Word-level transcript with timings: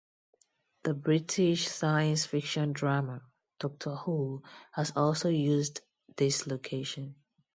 The 0.81 0.95
British 0.95 1.67
science 1.67 2.25
fiction 2.25 2.73
drama 2.73 3.21
"Doctor 3.59 3.97
Who" 3.97 4.41
has 4.71 4.93
also 4.95 5.29
used 5.29 5.81
this 6.17 6.47
location. 6.47 7.13